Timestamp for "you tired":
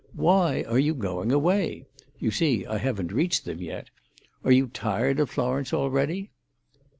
4.51-5.19